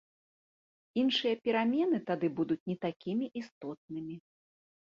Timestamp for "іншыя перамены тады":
1.01-2.27